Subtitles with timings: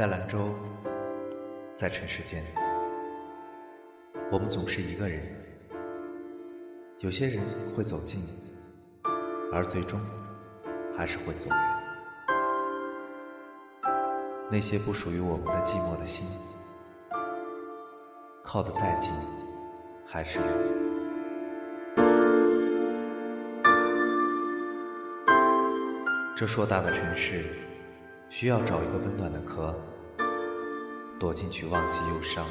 [0.00, 0.54] 在兰州，
[1.76, 2.42] 在尘世间，
[4.32, 5.20] 我们总是一个人。
[7.00, 7.44] 有些人
[7.76, 8.22] 会走近，
[9.52, 10.00] 而最终
[10.96, 11.58] 还是会走远。
[14.50, 16.26] 那些不属于我们的寂寞的心，
[18.42, 19.12] 靠得再近，
[20.06, 20.48] 还是远。
[26.34, 27.44] 这硕大的城市，
[28.30, 29.78] 需要找一个温暖的壳，
[31.20, 32.46] 躲进去忘记忧伤。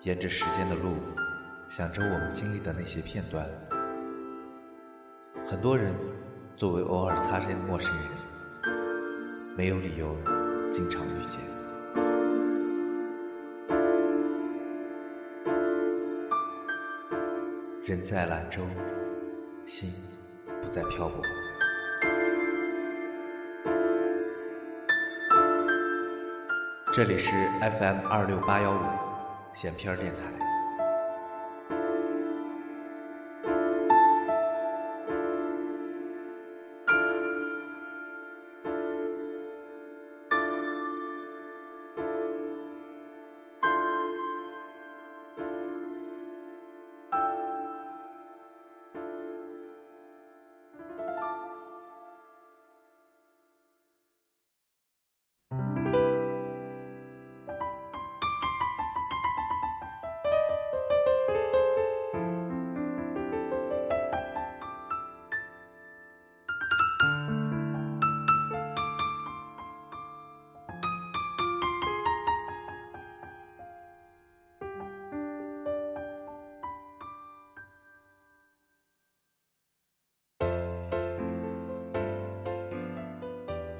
[0.00, 0.94] 沿着时间的路，
[1.68, 3.46] 想着我们经历的那些片段。
[5.44, 5.94] 很多人
[6.56, 8.06] 作为偶尔擦肩的陌生人，
[9.54, 10.16] 没有理由
[10.72, 11.38] 经常遇见。
[17.82, 18.62] 人在兰州，
[19.66, 19.92] 心
[20.62, 21.20] 不再漂泊。
[26.96, 28.78] 这里是 FM 二六八幺五
[29.52, 30.53] 闲篇电台。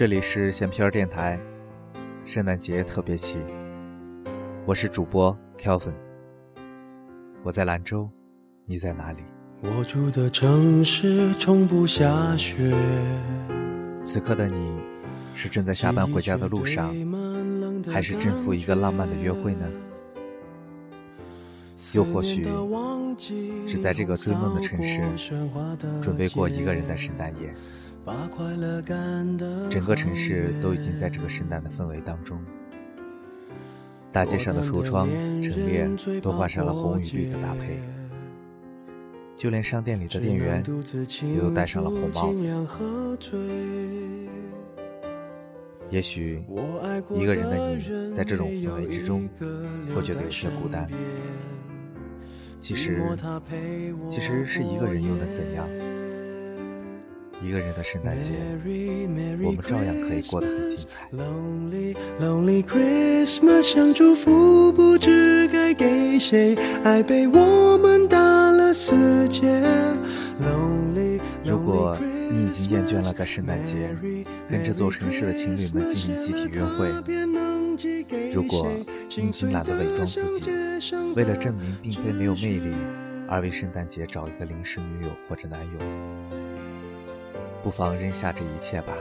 [0.00, 1.38] 这里是闲篇电台，
[2.24, 3.36] 圣诞节特别期，
[4.64, 5.92] 我是主播 Kelvin，
[7.42, 8.08] 我在兰州，
[8.64, 9.20] 你在哪里？
[9.60, 12.74] 我住的城市从不下雪。
[14.02, 14.72] 此刻的你，
[15.34, 16.94] 是正在下班回家的路上，
[17.86, 19.66] 还是正赴一个浪漫的约会呢？
[21.92, 22.48] 又或许，
[23.66, 25.02] 只在这个追梦的城市，
[26.00, 27.54] 准备过一个人的圣诞夜。
[29.68, 32.40] 整个城市都已经在这个圣诞的氛围当中，
[34.10, 35.08] 大街上的橱窗
[35.42, 35.88] 陈列
[36.20, 37.78] 都换上了红与绿的搭配，
[39.36, 40.64] 就连商店里的店员
[41.22, 42.48] 也都戴上了红帽子。
[45.90, 46.42] 也许
[47.10, 49.28] 一个人的你，在这种氛围之中，
[49.94, 50.88] 会觉得有些孤单。
[52.60, 53.02] 其实，
[54.08, 55.68] 其实是一个人又能怎样？
[57.42, 58.32] 一个人的圣诞节，
[59.42, 61.08] 我们照样可以过得很精彩。
[63.62, 68.18] 想祝福，不知该给谁，爱被我们打
[68.50, 68.94] 了死
[69.28, 69.62] 结。
[71.44, 73.94] 如果你已经厌倦了在圣诞节
[74.48, 76.88] 跟这座城市的情侣们进行集体约会，
[78.32, 78.66] 如果
[79.16, 80.50] 你已经懒得伪装自己，
[81.14, 82.74] 为了证明并非没有魅力，
[83.28, 85.78] 而为圣诞节找一个临时女友或者男友。
[87.62, 88.94] 不妨扔下这一切吧，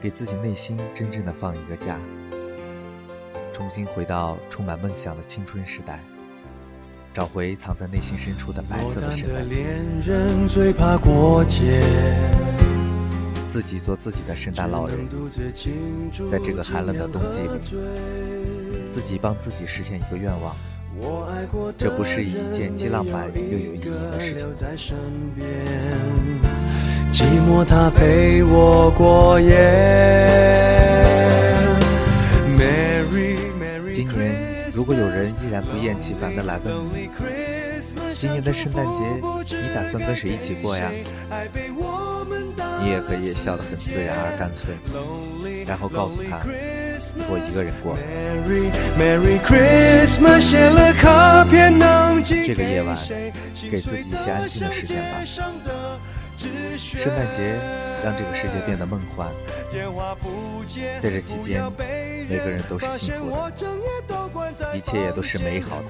[0.00, 1.98] 给自己内心真正的放一个假，
[3.52, 6.00] 重新回到充满梦想的青春时代，
[7.14, 9.48] 找回藏在内心深处的白色的圣诞
[11.46, 11.72] 节。
[13.48, 15.08] 自己做自己的圣诞老人，
[16.30, 17.58] 在这个寒冷的冬季里，
[18.90, 20.54] 自己帮自己实现一个愿望。
[21.78, 24.46] 这不是一件既浪漫又有意义的事情。
[27.16, 29.48] 寂寞，它陪我过夜。
[33.90, 37.08] 今年，如果有人依然不厌其烦地来问你，
[38.12, 39.00] 今年的圣诞节
[39.56, 40.90] 你打算跟谁一起过呀？
[42.82, 44.74] 你也可以笑得很自然而干脆，
[45.66, 46.42] 然后告诉他，
[47.30, 47.96] 我一个人过。
[52.44, 52.94] 这个夜晚，
[53.70, 55.16] 给自己一些安静的时间吧。
[56.76, 57.58] 圣诞节
[58.04, 59.28] 让这个世界变得梦幻，
[61.00, 61.62] 在这期间，
[62.28, 65.88] 每个人都是幸福的，一切也都是美好的。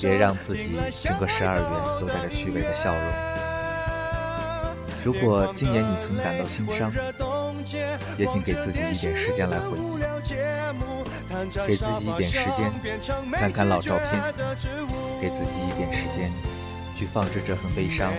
[0.00, 1.64] 别让自己整个十二月
[2.00, 3.02] 都带着虚伪的笑容。
[5.04, 6.92] 如果今年你曾感到心伤，
[8.18, 9.98] 也请给自己一点时间来回忆，
[11.66, 12.72] 给自己一点时间
[13.32, 14.20] 看看老照片，
[15.20, 16.30] 给自己一点时间。
[16.96, 18.10] 去放置这份悲伤，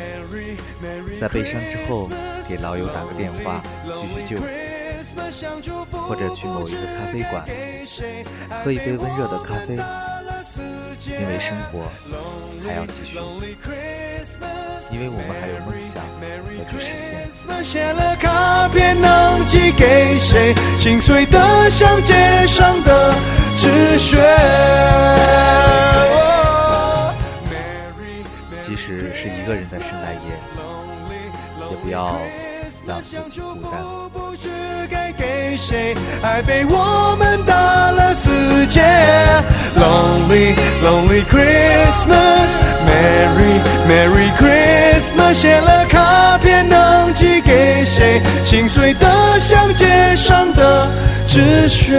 [1.19, 2.07] 在悲伤之后，
[2.47, 4.37] 给老友打个电话叙叙旧，
[5.91, 7.43] 或者去某一个咖啡馆，
[8.63, 9.75] 喝一杯温热的咖啡，
[11.07, 11.89] 因为生活
[12.63, 13.17] 还要继续，
[14.91, 16.03] 因为我们还有梦想
[16.55, 17.27] 要去实现。
[17.63, 20.53] 写了卡片能寄给谁？
[20.77, 22.13] 心碎的像街
[22.45, 23.15] 上的
[23.55, 24.17] 纸屑。
[28.77, 30.31] 即使是一个人的圣诞夜，
[31.71, 32.15] 也不要
[32.85, 33.81] 让自己孤单。
[34.37, 34.49] 知
[34.87, 35.95] 该给谁？
[36.21, 37.55] 爱被我们打
[37.89, 38.29] 了死
[38.67, 38.83] 结。
[39.75, 40.53] Lonely,
[40.83, 42.49] lonely Christmas,
[42.85, 45.33] Merry, Merry Christmas。
[45.33, 48.21] 写了卡片能寄给谁？
[48.45, 50.87] 心碎的像街上的
[51.25, 51.97] 纸屑。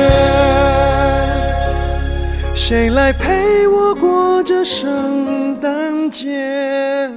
[2.60, 7.08] 谁来陪我过这圣诞节？